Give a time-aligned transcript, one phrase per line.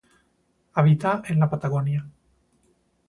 [0.73, 2.09] Habita en la Patagonia.